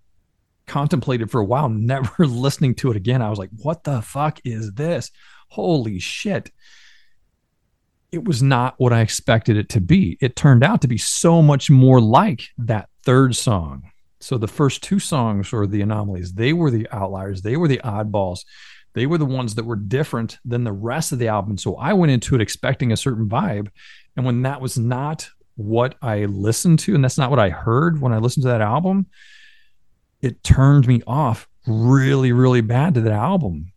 contemplated 0.68 1.32
for 1.32 1.40
a 1.40 1.46
while, 1.46 1.70
never 1.70 2.26
listening 2.26 2.76
to 2.76 2.92
it 2.92 2.98
again. 2.98 3.22
I 3.22 3.30
was 3.30 3.40
like, 3.40 3.50
what 3.62 3.84
the 3.84 4.02
fuck 4.02 4.40
is 4.44 4.74
this? 4.74 5.12
Holy 5.50 6.00
shit. 6.00 6.52
It 8.12 8.26
was 8.26 8.44
not 8.44 8.76
what 8.78 8.92
I 8.92 9.02
expected 9.02 9.58
it 9.58 9.70
to 9.70 9.82
be. 9.82 10.18
It 10.22 10.36
turned 10.36 10.64
out 10.64 10.82
to 10.82 10.88
be 10.88 10.98
so 10.98 11.42
much 11.42 11.70
more 11.70 12.02
like 12.02 12.44
that 12.58 12.90
third 13.04 13.36
song. 13.36 13.84
So 14.20 14.38
the 14.38 14.48
first 14.48 14.84
two 14.84 15.00
songs 15.00 15.52
were 15.52 15.66
the 15.66 15.82
anomalies. 15.82 16.34
They 16.34 16.54
were 16.54 16.70
the 16.70 16.88
outliers. 16.92 17.42
They 17.42 17.58
were 17.58 17.68
the 17.68 17.82
oddballs. 17.84 18.42
They 18.94 19.06
were 19.06 19.18
the 19.18 19.26
ones 19.26 19.56
that 19.56 19.66
were 19.66 19.78
different 19.78 20.38
than 20.44 20.64
the 20.64 20.74
rest 20.74 21.12
of 21.12 21.20
the 21.20 21.30
album. 21.30 21.58
So 21.58 21.76
I 21.76 21.94
went 21.94 22.12
into 22.12 22.36
it 22.36 22.42
expecting 22.42 22.92
a 22.92 22.98
certain 22.98 23.30
vibe. 23.30 23.70
And 24.16 24.26
when 24.26 24.42
that 24.44 24.62
was 24.62 24.78
not 24.78 25.30
what 25.56 25.96
I 26.02 26.26
listened 26.26 26.80
to, 26.80 26.96
and 26.96 27.04
that's 27.04 27.18
not 27.18 27.30
what 27.30 27.40
I 27.40 27.50
heard 27.50 28.02
when 28.02 28.14
I 28.14 28.18
listened 28.18 28.44
to 28.44 28.50
that 28.50 28.62
album, 28.62 29.08
it 30.22 30.44
turned 30.44 30.88
me 30.88 31.02
off 31.08 31.48
really, 31.66 32.32
really 32.32 32.62
bad 32.62 32.94
to 32.96 33.02
that 33.02 33.14
album. 33.14 33.72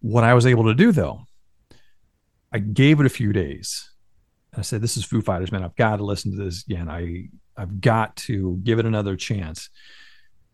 What 0.00 0.24
I 0.24 0.34
was 0.34 0.46
able 0.46 0.64
to 0.64 0.74
do 0.74 0.92
though, 0.92 1.25
I 2.56 2.58
gave 2.58 3.00
it 3.00 3.06
a 3.06 3.10
few 3.10 3.34
days. 3.34 3.90
I 4.56 4.62
said, 4.62 4.80
This 4.80 4.96
is 4.96 5.04
Foo 5.04 5.20
Fighters, 5.20 5.52
man. 5.52 5.62
I've 5.62 5.76
got 5.76 5.96
to 5.96 6.04
listen 6.04 6.30
to 6.30 6.42
this 6.42 6.64
again. 6.64 6.88
I 6.88 7.28
I've 7.54 7.82
got 7.82 8.16
to 8.28 8.58
give 8.64 8.78
it 8.78 8.86
another 8.86 9.14
chance. 9.14 9.68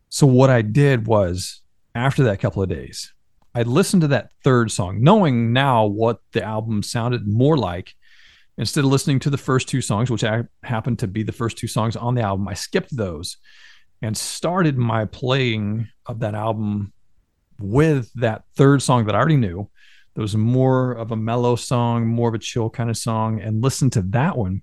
So 0.09 0.27
what 0.27 0.51
I 0.51 0.63
did 0.63 1.07
was 1.07 1.61
after 1.95 2.25
that 2.25 2.41
couple 2.41 2.61
of 2.61 2.69
days, 2.69 3.15
I 3.55 3.63
listened 3.63 4.01
to 4.01 4.09
that 4.09 4.33
third 4.43 4.73
song, 4.73 5.01
knowing 5.01 5.53
now 5.53 5.87
what 5.87 6.19
the 6.33 6.43
album 6.43 6.83
sounded 6.83 7.29
more 7.29 7.57
like. 7.57 7.95
Instead 8.59 8.83
of 8.83 8.91
listening 8.91 9.21
to 9.21 9.31
the 9.31 9.39
first 9.39 9.69
two 9.69 9.81
songs, 9.81 10.11
which 10.11 10.25
I 10.25 10.43
happened 10.65 10.99
to 10.99 11.07
be 11.07 11.23
the 11.23 11.31
first 11.31 11.57
two 11.57 11.69
songs 11.69 11.95
on 11.95 12.17
the 12.17 12.23
album, 12.23 12.49
I 12.49 12.55
skipped 12.55 12.97
those 12.97 13.37
and 14.03 14.17
started 14.17 14.77
my 14.77 15.05
playing 15.05 15.87
of 16.07 16.19
that 16.19 16.35
album 16.35 16.93
with 17.61 18.13
that 18.15 18.43
third 18.57 18.83
song 18.83 19.05
that 19.05 19.15
I 19.15 19.19
already 19.19 19.37
knew. 19.37 19.71
There 20.15 20.23
was 20.23 20.37
more 20.37 20.93
of 20.93 21.11
a 21.11 21.17
mellow 21.17 21.57
song, 21.57 22.07
more 22.07 22.29
of 22.29 22.35
a 22.35 22.39
chill 22.39 22.71
kind 22.71 22.91
of 22.91 22.97
song, 22.97 23.41
and 23.41 23.63
listen 23.63 23.91
to 23.91 24.03
that 24.03 24.37
one. 24.37 24.63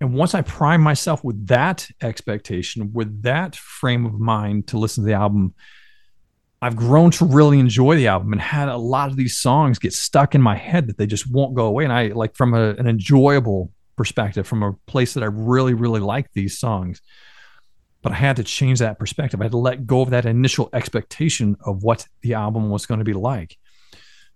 And 0.00 0.14
once 0.14 0.34
I 0.34 0.42
prime 0.42 0.80
myself 0.80 1.24
with 1.24 1.46
that 1.48 1.88
expectation, 2.00 2.92
with 2.92 3.22
that 3.22 3.56
frame 3.56 4.06
of 4.06 4.20
mind 4.20 4.68
to 4.68 4.78
listen 4.78 5.04
to 5.04 5.08
the 5.08 5.16
album, 5.16 5.54
I've 6.60 6.76
grown 6.76 7.10
to 7.12 7.24
really 7.24 7.58
enjoy 7.58 7.96
the 7.96 8.08
album 8.08 8.32
and 8.32 8.40
had 8.40 8.68
a 8.68 8.76
lot 8.76 9.10
of 9.10 9.16
these 9.16 9.38
songs 9.38 9.78
get 9.78 9.92
stuck 9.92 10.34
in 10.34 10.42
my 10.42 10.56
head 10.56 10.88
that 10.88 10.98
they 10.98 11.06
just 11.06 11.30
won't 11.30 11.54
go 11.54 11.66
away. 11.66 11.84
And 11.84 11.92
I 11.92 12.08
like 12.08 12.36
from 12.36 12.54
a, 12.54 12.70
an 12.70 12.86
enjoyable 12.86 13.72
perspective, 13.96 14.46
from 14.46 14.62
a 14.62 14.72
place 14.86 15.14
that 15.14 15.22
I 15.22 15.26
really, 15.26 15.74
really 15.74 16.00
like 16.00 16.32
these 16.32 16.58
songs 16.58 17.00
but 18.02 18.12
I 18.12 18.16
had 18.16 18.36
to 18.36 18.44
change 18.44 18.78
that 18.78 18.98
perspective. 18.98 19.40
I 19.40 19.44
had 19.44 19.52
to 19.52 19.58
let 19.58 19.86
go 19.86 20.02
of 20.02 20.10
that 20.10 20.26
initial 20.26 20.68
expectation 20.72 21.56
of 21.64 21.82
what 21.82 22.06
the 22.22 22.34
album 22.34 22.70
was 22.70 22.86
going 22.86 22.98
to 22.98 23.04
be 23.04 23.12
like. 23.12 23.56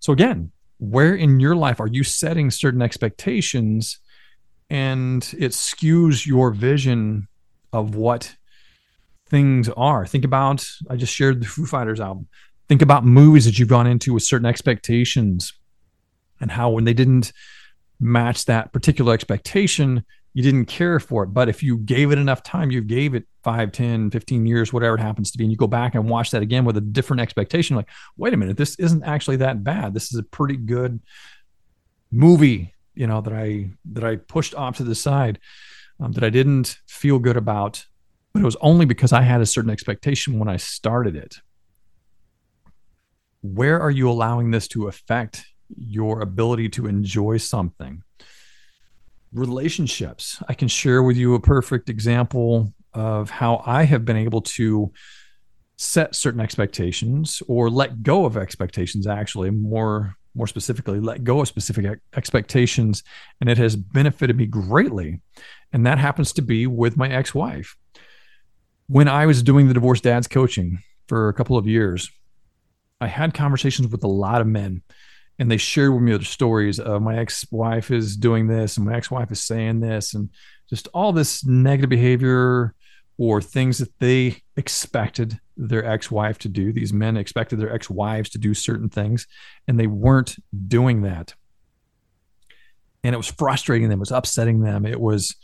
So, 0.03 0.11
again, 0.11 0.51
where 0.79 1.15
in 1.15 1.39
your 1.39 1.55
life 1.55 1.79
are 1.79 1.87
you 1.87 2.03
setting 2.03 2.51
certain 2.51 2.81
expectations 2.81 3.99
and 4.69 5.23
it 5.39 5.53
skews 5.53 6.25
your 6.25 6.51
vision 6.51 7.29
of 7.71 7.95
what 7.95 8.35
things 9.29 9.69
are? 9.69 10.05
Think 10.05 10.25
about, 10.25 10.67
I 10.89 10.97
just 10.97 11.15
shared 11.15 11.41
the 11.41 11.45
Foo 11.45 11.65
Fighters 11.65 12.01
album. 12.01 12.27
Think 12.67 12.81
about 12.81 13.05
movies 13.05 13.45
that 13.45 13.57
you've 13.57 13.69
gone 13.69 13.87
into 13.87 14.13
with 14.13 14.23
certain 14.23 14.45
expectations 14.45 15.53
and 16.41 16.51
how 16.51 16.71
when 16.71 16.83
they 16.83 16.93
didn't 16.93 17.31
match 17.97 18.43
that 18.43 18.73
particular 18.73 19.13
expectation, 19.13 20.03
you 20.33 20.41
didn't 20.41 20.65
care 20.65 20.99
for 20.99 21.23
it. 21.23 21.27
But 21.27 21.47
if 21.47 21.61
you 21.61 21.77
gave 21.77 22.11
it 22.11 22.17
enough 22.17 22.41
time, 22.41 22.71
you 22.71 22.81
gave 22.81 23.13
it 23.13 23.25
5, 23.43 23.71
10, 23.71 24.09
15 24.09 24.45
years, 24.45 24.73
whatever 24.73 24.95
it 24.95 25.01
happens 25.01 25.31
to 25.31 25.37
be, 25.37 25.43
and 25.43 25.51
you 25.51 25.57
go 25.57 25.67
back 25.67 25.95
and 25.95 26.09
watch 26.09 26.31
that 26.31 26.41
again 26.41 26.65
with 26.65 26.77
a 26.77 26.81
different 26.81 27.21
expectation, 27.21 27.75
like, 27.75 27.89
wait 28.17 28.33
a 28.33 28.37
minute, 28.37 28.57
this 28.57 28.75
isn't 28.75 29.03
actually 29.03 29.37
that 29.37 29.63
bad. 29.63 29.93
This 29.93 30.11
is 30.11 30.19
a 30.19 30.23
pretty 30.23 30.57
good 30.57 30.99
movie, 32.11 32.73
you 32.95 33.05
know, 33.05 33.21
that 33.21 33.33
I 33.33 33.71
that 33.91 34.03
I 34.03 34.15
pushed 34.15 34.55
off 34.55 34.77
to 34.77 34.83
the 34.83 34.95
side, 34.95 35.39
um, 35.99 36.13
that 36.13 36.23
I 36.23 36.29
didn't 36.29 36.79
feel 36.87 37.19
good 37.19 37.37
about, 37.37 37.85
but 38.33 38.41
it 38.41 38.45
was 38.45 38.57
only 38.61 38.85
because 38.85 39.13
I 39.13 39.21
had 39.21 39.41
a 39.41 39.45
certain 39.45 39.69
expectation 39.71 40.39
when 40.39 40.49
I 40.49 40.57
started 40.57 41.15
it. 41.15 41.37
Where 43.41 43.79
are 43.79 43.91
you 43.91 44.09
allowing 44.09 44.51
this 44.51 44.67
to 44.69 44.87
affect 44.87 45.45
your 45.77 46.21
ability 46.21 46.69
to 46.69 46.87
enjoy 46.87 47.37
something? 47.37 48.01
Relationships. 49.33 50.41
I 50.47 50.53
can 50.53 50.67
share 50.67 51.03
with 51.03 51.17
you 51.17 51.33
a 51.33 51.39
perfect 51.39 51.89
example 51.89 52.73
of 52.93 53.29
how 53.29 53.63
I 53.65 53.83
have 53.83 54.05
been 54.05 54.17
able 54.17 54.41
to 54.41 54.91
set 55.77 56.15
certain 56.15 56.39
expectations 56.39 57.41
or 57.47 57.69
let 57.69 58.03
go 58.03 58.25
of 58.25 58.37
expectations 58.37 59.07
actually 59.07 59.49
more 59.49 60.15
more 60.35 60.47
specifically 60.47 60.99
let 60.99 61.23
go 61.23 61.41
of 61.41 61.47
specific 61.47 61.99
expectations 62.15 63.03
and 63.39 63.49
it 63.49 63.57
has 63.57 63.75
benefited 63.75 64.35
me 64.35 64.47
greatly. 64.47 65.21
And 65.71 65.85
that 65.85 65.99
happens 65.99 66.33
to 66.33 66.41
be 66.41 66.65
with 66.65 66.97
my 66.97 67.07
ex-wife. 67.09 67.75
When 68.87 69.07
i 69.07 69.25
was 69.25 69.43
doing 69.43 69.67
the 69.67 69.73
divorced 69.73 70.03
dads 70.03 70.27
coaching 70.27 70.79
for 71.07 71.29
a 71.29 71.33
couple 71.33 71.57
of 71.57 71.67
years 71.67 72.09
i 72.99 73.07
had 73.07 73.33
conversations 73.33 73.87
with 73.87 74.03
a 74.03 74.07
lot 74.07 74.41
of 74.41 74.47
men 74.47 74.81
and 75.39 75.49
they 75.49 75.57
shared 75.57 75.93
with 75.93 76.03
me 76.03 76.15
the 76.15 76.25
stories 76.25 76.79
of 76.79 77.01
my 77.01 77.17
ex-wife 77.17 77.91
is 77.91 78.15
doing 78.15 78.47
this 78.47 78.77
and 78.77 78.85
my 78.85 78.95
ex-wife 78.95 79.31
is 79.31 79.43
saying 79.43 79.79
this 79.79 80.13
and 80.13 80.29
just 80.69 80.87
all 80.93 81.11
this 81.11 81.45
negative 81.45 81.89
behavior 81.89 82.75
or 83.17 83.41
things 83.41 83.77
that 83.77 83.97
they 83.99 84.41
expected 84.57 85.39
their 85.55 85.85
ex-wife 85.85 86.37
to 86.39 86.49
do. 86.49 86.71
These 86.71 86.93
men 86.93 87.17
expected 87.17 87.59
their 87.59 87.73
ex-wives 87.73 88.29
to 88.31 88.37
do 88.37 88.53
certain 88.53 88.89
things 88.89 89.27
and 89.67 89.79
they 89.79 89.87
weren't 89.87 90.35
doing 90.67 91.03
that. 91.03 91.33
And 93.03 93.13
it 93.13 93.17
was 93.17 93.27
frustrating 93.27 93.89
them, 93.89 93.99
it 93.99 94.01
was 94.01 94.11
upsetting 94.11 94.61
them, 94.61 94.85
it 94.85 94.99
was 94.99 95.35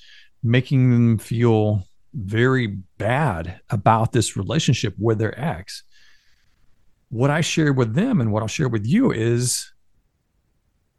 making 0.41 0.91
them 0.91 1.17
feel 1.17 1.84
very 2.13 2.67
bad 2.98 3.60
about 3.69 4.13
this 4.13 4.38
relationship 4.38 4.96
with 4.98 5.19
their 5.19 5.39
ex. 5.39 5.84
What 7.10 7.29
I 7.29 7.41
shared 7.41 7.75
with 7.75 7.96
them 7.96 8.22
and 8.22 8.31
what 8.31 8.41
I'll 8.41 8.48
share 8.48 8.69
with 8.69 8.86
you 8.86 9.12
is 9.12 9.72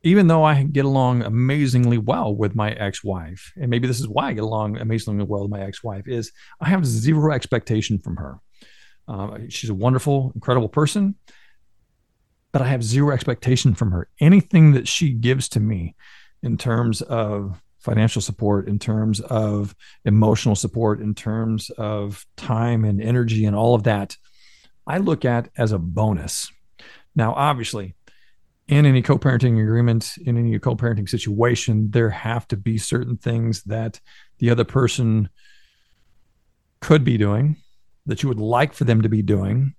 even 0.02 0.28
though 0.28 0.44
I 0.44 0.62
get 0.62 0.84
along 0.84 1.22
amazingly 1.22 1.98
well 1.98 2.34
with 2.34 2.54
my 2.54 2.70
ex-wife, 2.70 3.52
and 3.56 3.68
maybe 3.68 3.86
this 3.86 4.00
is 4.00 4.08
why 4.08 4.28
I 4.28 4.32
get 4.32 4.44
along 4.44 4.78
amazingly 4.78 5.24
well 5.24 5.42
with 5.42 5.50
my 5.50 5.62
ex-wife, 5.62 6.08
is 6.08 6.32
I 6.60 6.68
have 6.68 6.86
zero 6.86 7.32
expectation 7.32 7.98
from 7.98 8.16
her. 8.16 8.38
Uh, 9.06 9.38
she's 9.48 9.70
a 9.70 9.74
wonderful, 9.74 10.32
incredible 10.34 10.68
person, 10.68 11.16
but 12.52 12.62
I 12.62 12.68
have 12.68 12.82
zero 12.82 13.12
expectation 13.12 13.74
from 13.74 13.90
her. 13.92 14.08
Anything 14.20 14.72
that 14.72 14.88
she 14.88 15.12
gives 15.12 15.48
to 15.50 15.60
me 15.60 15.96
in 16.42 16.56
terms 16.56 17.02
of 17.02 17.60
financial 17.78 18.22
support, 18.22 18.68
in 18.68 18.78
terms 18.78 19.20
of 19.20 19.74
emotional 20.04 20.54
support, 20.54 21.00
in 21.00 21.14
terms 21.14 21.70
of 21.70 22.24
time 22.36 22.84
and 22.84 23.02
energy 23.02 23.44
and 23.44 23.56
all 23.56 23.74
of 23.74 23.82
that, 23.84 24.16
I 24.86 24.98
look 24.98 25.24
at 25.24 25.48
as 25.56 25.72
a 25.72 25.78
bonus. 25.78 26.50
Now, 27.14 27.34
obviously, 27.34 27.94
in 28.70 28.86
any 28.86 29.02
co-parenting 29.02 29.60
agreement 29.60 30.16
in 30.24 30.38
any 30.38 30.56
co-parenting 30.58 31.08
situation 31.08 31.90
there 31.90 32.08
have 32.08 32.46
to 32.46 32.56
be 32.56 32.78
certain 32.78 33.16
things 33.16 33.64
that 33.64 34.00
the 34.38 34.48
other 34.48 34.64
person 34.64 35.28
could 36.80 37.04
be 37.04 37.18
doing 37.18 37.56
that 38.06 38.22
you 38.22 38.28
would 38.28 38.38
like 38.38 38.72
for 38.72 38.84
them 38.84 39.02
to 39.02 39.08
be 39.08 39.22
doing 39.22 39.74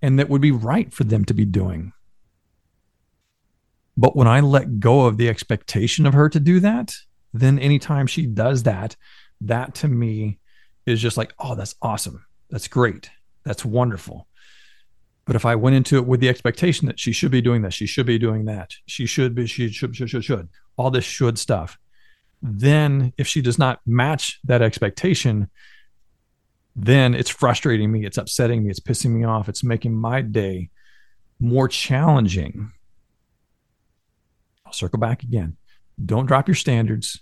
and 0.00 0.18
that 0.18 0.28
would 0.28 0.40
be 0.40 0.52
right 0.52 0.92
for 0.92 1.02
them 1.02 1.24
to 1.24 1.34
be 1.34 1.44
doing. 1.44 1.92
But 3.96 4.14
when 4.14 4.28
i 4.28 4.40
let 4.40 4.78
go 4.78 5.06
of 5.06 5.16
the 5.16 5.28
expectation 5.28 6.06
of 6.06 6.14
her 6.14 6.28
to 6.28 6.40
do 6.40 6.60
that 6.60 6.94
then 7.34 7.58
anytime 7.58 8.06
she 8.06 8.24
does 8.24 8.62
that 8.62 8.96
that 9.40 9.74
to 9.74 9.88
me 9.88 10.38
is 10.86 11.02
just 11.02 11.16
like 11.16 11.34
oh 11.40 11.56
that's 11.56 11.74
awesome. 11.82 12.24
That's 12.50 12.68
great. 12.68 13.10
That's 13.44 13.64
wonderful 13.64 14.28
but 15.28 15.36
if 15.36 15.44
I 15.44 15.56
went 15.56 15.76
into 15.76 15.96
it 15.96 16.06
with 16.06 16.20
the 16.20 16.30
expectation 16.30 16.86
that 16.86 16.98
she 16.98 17.12
should 17.12 17.30
be 17.30 17.42
doing 17.42 17.60
this, 17.60 17.74
she 17.74 17.84
should 17.84 18.06
be 18.06 18.18
doing 18.18 18.46
that, 18.46 18.72
she 18.86 19.04
should 19.04 19.34
be, 19.34 19.46
she 19.46 19.68
should, 19.68 19.94
should, 19.94 20.08
should, 20.08 20.24
should, 20.24 20.48
all 20.78 20.90
this 20.90 21.04
should 21.04 21.38
stuff, 21.38 21.78
then 22.40 23.12
if 23.18 23.26
she 23.26 23.42
does 23.42 23.58
not 23.58 23.80
match 23.84 24.40
that 24.44 24.62
expectation, 24.62 25.50
then 26.74 27.14
it's 27.14 27.28
frustrating 27.28 27.92
me, 27.92 28.06
it's 28.06 28.16
upsetting 28.16 28.64
me, 28.64 28.70
it's 28.70 28.80
pissing 28.80 29.10
me 29.10 29.24
off, 29.24 29.50
it's 29.50 29.62
making 29.62 29.94
my 29.94 30.22
day 30.22 30.70
more 31.38 31.68
challenging. 31.68 32.72
I'll 34.64 34.72
circle 34.72 34.98
back 34.98 35.24
again. 35.24 35.58
Don't 36.02 36.24
drop 36.24 36.48
your 36.48 36.54
standards. 36.54 37.20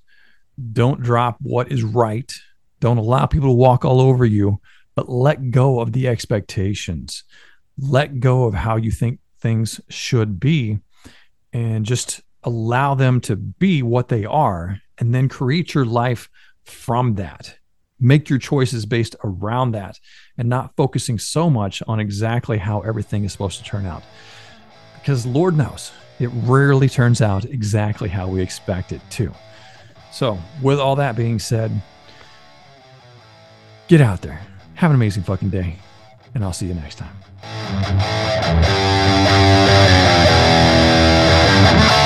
Don't 0.72 1.02
drop 1.02 1.38
what 1.40 1.72
is 1.72 1.82
right. 1.82 2.32
Don't 2.78 2.98
allow 2.98 3.26
people 3.26 3.48
to 3.48 3.54
walk 3.54 3.84
all 3.84 4.00
over 4.00 4.25
you, 4.25 4.60
but 4.94 5.08
let 5.08 5.50
go 5.50 5.80
of 5.80 5.92
the 5.92 6.06
expectations 6.06 7.25
let 7.78 8.21
go 8.21 8.45
of 8.45 8.54
how 8.54 8.76
you 8.76 8.90
think 8.90 9.21
things 9.40 9.80
should 9.88 10.40
be 10.40 10.78
and 11.52 11.85
just 11.85 12.23
allow 12.42 12.95
them 12.95 13.21
to 13.21 13.37
be 13.37 13.83
what 13.83 14.09
they 14.09 14.25
are 14.25 14.80
and 14.99 15.14
then 15.14 15.28
create 15.28 15.75
your 15.75 15.85
life 15.85 16.28
from 16.64 17.14
that. 17.16 17.56
Make 17.99 18.28
your 18.28 18.38
choices 18.38 18.87
based 18.87 19.16
around 19.25 19.73
that 19.73 19.99
and 20.37 20.49
not 20.49 20.76
focusing 20.76 21.18
so 21.18 21.49
much 21.49 21.83
on 21.87 21.99
exactly 22.00 22.59
how 22.59 22.81
everything 22.81 23.24
is 23.24 23.33
supposed 23.33 23.59
to 23.59 23.64
turn 23.64 23.87
out. 23.87 24.03
Because 24.94 25.24
lord 25.27 25.57
knows 25.57 25.92
it 26.18 26.31
rarely 26.33 26.88
turns 26.88 27.20
out 27.20 27.44
exactly 27.44 28.09
how 28.09 28.27
we 28.27 28.40
expect 28.40 28.92
it 28.92 29.03
to. 29.11 29.33
So 30.12 30.38
with 30.62 30.79
all 30.79 30.96
that 30.96 31.16
being 31.16 31.38
said 31.38 31.70
get 33.88 34.00
out 34.00 34.22
there. 34.22 34.40
Have 34.74 34.90
an 34.90 34.96
amazing 34.96 35.22
fucking 35.22 35.50
day 35.50 35.77
and 36.35 36.44
i'll 36.44 36.53
see 36.53 36.66
you 36.66 36.74
next 36.74 36.96
time 36.96 37.16
Thank 37.68 37.96
you. 42.00 42.06